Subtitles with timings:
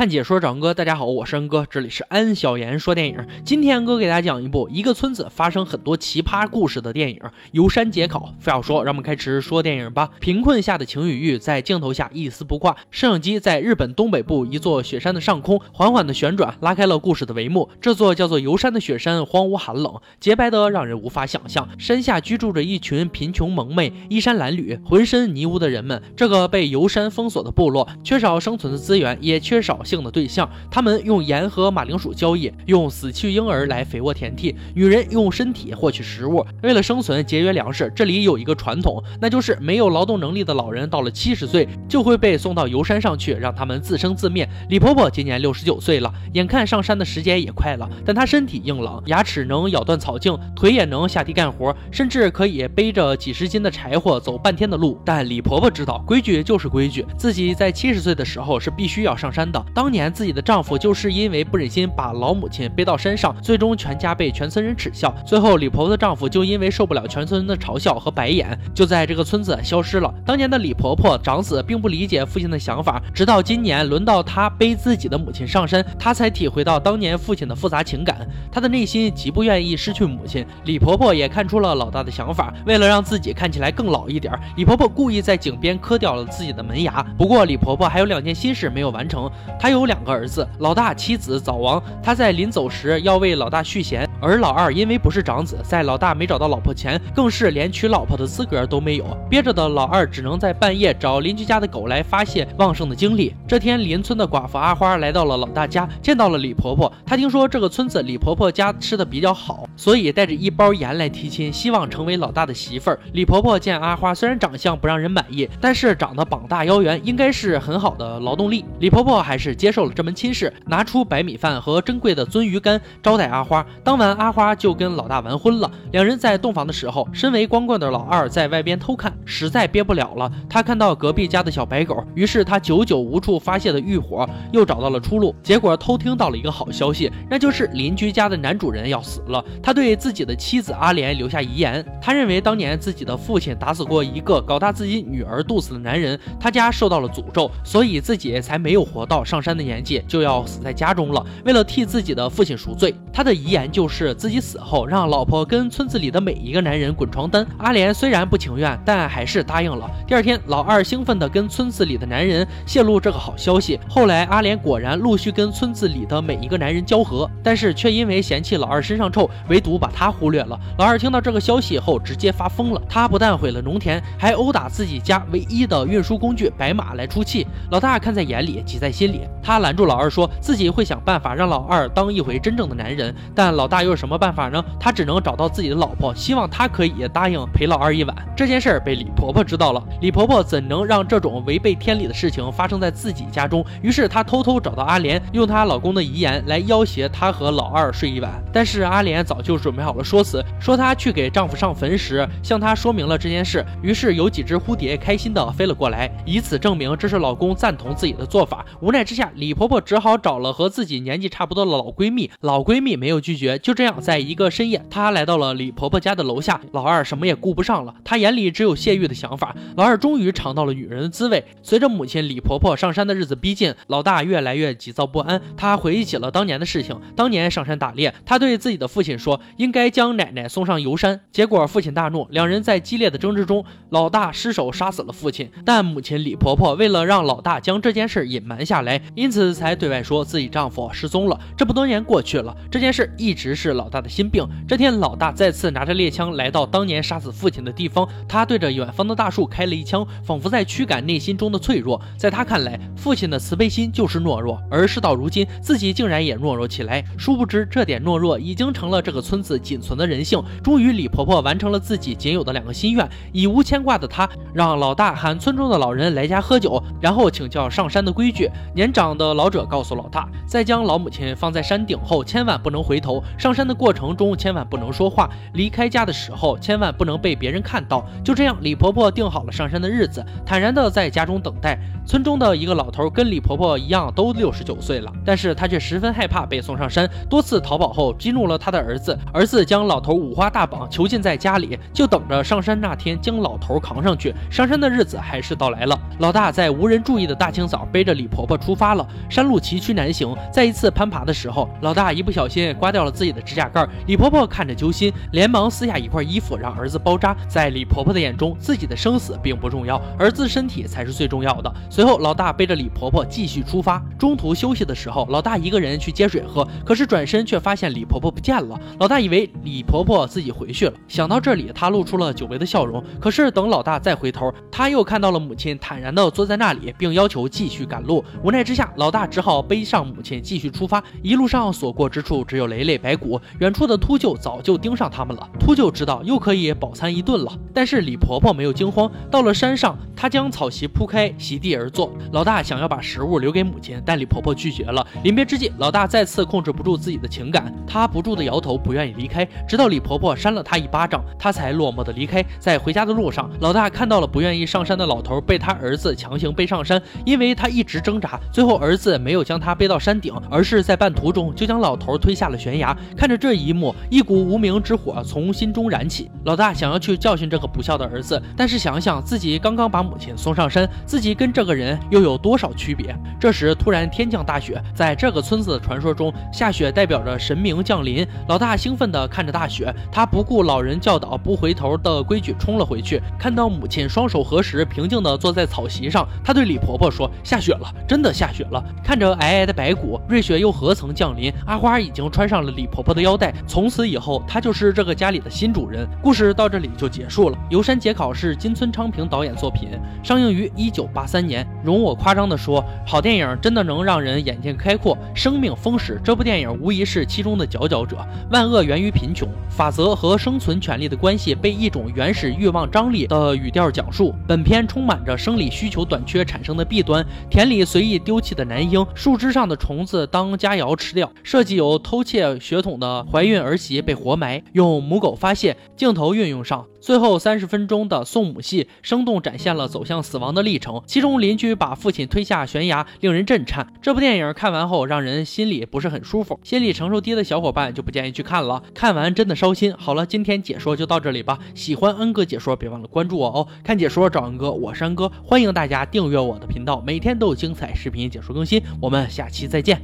[0.00, 3.18] 看解说找哥，大家好，我是恩哥，这里是安小言说电影。
[3.44, 7.16] 今天哥给大家讲一部一个村子发生很多奇葩故事的电影
[7.52, 8.32] 《游山解考》。
[8.42, 10.08] 非要说，让我们开始说电影吧。
[10.18, 17.68] 贫困下的晴雨玉在镜头下一丝不挂，摄影机在日本东北部一座雪山的上空缓缓的旋转，拉开了故事的帷幕。
[17.78, 21.68] 这座叫做游山的雪山荒芜寒冷，洁白的让人无法想象。
[21.78, 26.02] 山下居住着一群贫穷蒙昧、衣衫褴褛、浑身泥污的人们。
[26.16, 29.78] 这个被游山封锁的部落，缺少生存的资源，也缺少。
[29.90, 36.46] 性的对象，他们用盐和马铃薯交易，用死去婴儿来肥沃田地，女人用身体获取食物。
[36.62, 37.92] 为了生存，节约粮食。
[37.96, 44.48] 这里有一个传统，那就是没有劳动能力的老人到了七十岁就会被送到游山上去，让他们自生自灭。
[44.68, 55.00] 李婆婆今年六十九岁了，眼看上山的时间也快了，但她身体硬朗，牙齿能咬断草茎，腿也能下地干活，甚至可以背着几十斤的柴火走半天的路。
[55.04, 59.60] 但李婆婆知道，规矩就是规矩，自己在七十岁的时候是必须要上山的。
[59.80, 65.10] 当年自己的丈夫就是因为不忍心把老母亲背到山上，最终全家被全村人耻笑。
[65.24, 70.12] 最后李婆婆的丈夫就因为受不了全村人的嘲笑和白眼，就在这个村子消失了。
[70.26, 78.28] 当年的李婆婆长子并不理解父亲的想法，直到今年轮到她背自己的母亲上山，她才体会到当年父亲的复杂情感。
[78.52, 80.44] 她的内心极不愿意失去母亲。
[80.66, 87.02] 李婆婆也看出了老大的想法，为了让自己看起来更老一点，李婆婆故意在井边磕掉了自己的门牙。
[87.16, 89.90] 不过李婆婆还有两件心事没有完成，他有。
[89.90, 99.04] 两个儿子，老大妻子早亡，他在临走时要为老大续弦，而老二因为不是长子，在老大没找到老婆前，更是连娶老婆的资格都没有。
[99.28, 103.34] 憋着的老二只能在半夜找邻居家的狗来发泄旺盛的精力。
[103.48, 106.92] 这天，邻村的寡妇阿花来到了老大家，见到了李婆婆。
[107.04, 113.00] 她听说这个村子李婆婆家吃的比较好，所以带着一包盐来提亲，希望成为老大的媳妇儿。
[113.12, 118.64] 李婆婆见阿花虽然长相不让人满意，但是长得膀大腰圆，应该是很好的劳动力。
[118.78, 119.92] 李婆婆还是接受了。
[119.94, 123.64] 这门亲事，拿出白米饭和珍贵的鳟鱼干招待阿花。
[123.84, 125.70] 当晚，阿花就跟老大完婚了。
[125.92, 130.30] 两人在洞房的时候，身为光棍的老二在外边偷看，实在憋不了了。
[130.48, 135.34] 他看到隔壁家的小白狗，于是他久久无处发泄的欲火又找到了出路。
[135.42, 139.44] 结果偷听到了一个好消息，那就是邻居家的男主人要死了。
[139.62, 150.02] 他对自己的妻子阿莲留下遗言，他认为当年自己的父亲打死过一个搞大自己女儿肚子的男人，他家受到了诅咒，所以自己才没有活到上山的年纪。
[150.06, 151.24] 就要死在家中了。
[151.44, 157.46] 为了替自己的父亲赎罪，他的遗言就是自己死后让老婆跟村子里的每一个男人滚床单。
[157.58, 159.88] 阿莲虽然不情愿，但还是答应了。
[160.06, 163.78] 第二天，老二兴奋地跟村子里的男人泄露这个好消息。
[163.88, 170.58] 后来，阿莲果然陆续跟村子里的每一个男人交合，但是却因为嫌弃老二身上臭，唯独把他忽略了。
[170.78, 172.82] 老二听到这个消息后，直接发疯了。
[172.88, 177.46] 他不但毁了农田，还殴打自己家唯一的运输工具白马来出气。
[177.70, 179.86] 老大看在眼里，急在心里，他拦住。
[179.90, 184.64] 老二说自己会想办法让老二当一回真正的男人，但老大又有什么办法呢？
[184.78, 188.16] 他只能找到自己的老婆，希望他可以答应陪老二一晚。
[188.36, 193.64] 这件事儿被李婆婆知道了，李婆婆怎能让这种违背天理的事情发生在自己家中？
[193.82, 198.30] 于是她偷偷找到阿莲，用她老公的遗言来要挟她和老二睡一晚。
[198.52, 203.64] 但是阿莲早就准备好了说辞，说她去给丈夫上坟时向他说明了这件事。
[203.82, 208.64] 于是有几只蝴蝶开心地飞了过来，以此证明这是老公赞同自己的做法。
[208.80, 209.80] 无奈之下，李婆婆。
[209.80, 213.58] 只好找了和自己年纪差不多的老闺蜜，老闺蜜没有拒绝。
[213.58, 216.60] 就这样，在一个深夜，她来到了李婆婆家的楼下。
[216.72, 219.56] 老二什么也顾不上了，他眼里只有泄欲的想法。
[219.76, 221.44] 老二终于尝到了女人的滋味。
[221.62, 225.40] 随着母亲李婆婆上山的日子逼近，老大越来越急躁不安。
[225.56, 226.96] 他回忆起了当年的事情。
[227.16, 231.20] 当年上山打猎，他对自己的父亲说，应该将奶奶送上游山。
[231.32, 235.50] 结果父亲大怒，两人在激烈的争执中，老大失手杀死了父亲。
[235.64, 239.80] 但母亲李婆婆为了让老大将这件事隐瞒下来，因此才。
[239.80, 241.40] 对外说自己丈夫失踪了。
[241.56, 244.46] 这么多年过去了，这件事一直是老大的心病。
[244.68, 251.98] 这天，老大再次拿着猎枪来到当年杀死父亲的地方，他对着远方的大树开了一枪，仿佛在驱赶内心中的脆弱。
[252.18, 257.02] 在他看来，父亲的慈悲心就是懦弱，而事到如今，自己竟然也懦弱起来。
[257.16, 260.42] 殊不知，这点懦弱已经成了这个村子仅存的人性。
[260.62, 263.08] 终于，李婆婆完成了自己仅有的两个心愿。
[263.32, 268.50] 已无牵挂的她，让老大喊村中的老人来家喝酒，然后请教上山的规矩。
[268.74, 269.60] 年长长的老者。
[269.70, 273.22] 告诉老大，在将老母亲放在山顶后，千万不能回头。
[273.38, 278.04] 上山的过程中千万不能说话，离开家的时候千万不能被别人看到。
[278.24, 281.78] 就这样，李婆婆定好了上山的日子，坦然的在家中等待。
[282.04, 294.34] 村中的一个老头跟李婆婆一样，都六十九岁了，但是他却十分害怕被送上山，多次逃跑后激怒了他的儿子，儿子将老头五花大绑囚禁在家里，就等着上山那天将老头扛上去。
[294.50, 299.06] 上山的日子还是到来了，老大在无人注意的大清早背着李婆婆出发了。
[299.28, 307.36] 山路崎岖难行，在一次攀爬的时候，老大一不小心刮掉了自己的指甲盖，李婆婆看着揪心，连忙撕下一块衣服让儿子包扎。
[307.48, 311.72] 在李婆婆的眼中，自己的生死并不重要，儿子身体才是最重要的。
[311.88, 314.02] 随后，老大背着李婆婆继续出发。
[314.18, 318.78] 中途休息的时候，老大一个人去接水喝，可是转身却发现李婆婆不见了。
[318.98, 323.02] 老大以为李婆婆自己回去了，想到这里，他露出了久违的笑容。
[323.20, 328.24] 可是等老大再回头，他又看到了母亲坦然地坐在那里，并要求继续赶路。
[328.42, 331.02] 无奈之之下，老大只好背上母亲继续出发。
[331.24, 335.48] 一路上所过之处只有累累白骨，远处的秃鹫早就盯上他们了。
[335.58, 339.10] 秃鹫知道又可以饱餐一顿了，但是李婆婆没有惊慌。
[339.28, 342.12] 到了山上，他将草席铺开，席地而坐。
[342.32, 345.06] 老大想要把食物留给母亲，但李婆婆拒绝了。
[345.24, 349.48] 临别之际，老大再次控制不住自己的情感，他不住的摇头，不愿意离开。
[349.66, 352.44] 直到李婆婆扇了他一巴掌，他才落寞的离开。
[352.58, 362.94] 在回家的路上，老大看到了不愿意上山的老头被他儿子强行背上山，因为他一直挣扎，最后儿子没有将他背到山顶，而是在半途中就将老头推下了悬崖。
[363.16, 366.30] 看着这一幕，一股无名之火从心中燃起。
[366.44, 373.16] 老大想要去教训这个不孝的儿子，但是想想自己刚刚把母亲送上山，自己跟这个人又有多少区别？
[373.38, 378.26] 这时突然天降大雪，在这个村子的传说中，下雪代表着神明降临。
[378.48, 383.22] 老大兴奋地看着大雪，他不顾老人教导不回头的规矩冲了回去。
[383.38, 391.52] 看到母亲双手合十，平静地坐在草席上，他对李婆婆说：“下雪了，真的下雪了。”看着皑皑的白骨，瑞雪又何曾降临？
[391.66, 396.08] 阿花已经穿上了李婆婆的腰带，从此以后，她就是这个家里的新主人。
[396.20, 397.56] 故事到这里就结束了。
[397.68, 399.90] 《游山解考》是金村昌平导演作品，
[400.22, 401.66] 上映于一九八三年。
[401.82, 406.20] 容我夸张地说，好电影真的能让人眼界开阔，生命丰实。
[406.22, 408.18] 这部电影无疑是其中的佼佼者。
[408.50, 414.34] 万恶源于贫穷，法则和生存权利的关系被一种原始欲望张力的语调讲述。
[414.46, 425.76] 本片充满着生理需求短缺产生的弊端：田里随意丢弃的男婴，树枝上的虫子当佳肴吃掉，设计有偷窃血统的怀孕儿媳被活埋，用母狗发泄。
[425.96, 426.86] 镜头运用上。
[427.00, 431.02] 最后三十分钟的送母戏，生动展现了走向死亡的历程。
[431.06, 433.86] 其中邻居把父亲推下悬崖，令人震颤。
[434.00, 438.82] 这部电影看完后，让人心里不是很舒服，心理承受低的小伙伴就不建议去看了。
[438.94, 439.92] 看完真的烧心。
[439.98, 441.58] 好了，今天解说就到这里吧。
[441.74, 443.66] 喜欢恩哥解说，别忘了关注我哦。
[443.84, 448.80] 看解说找恩哥，我是恩哥，欢迎大家订阅我的频道，每天都有精彩视频解说更新。
[449.00, 450.00] 我们下期再见。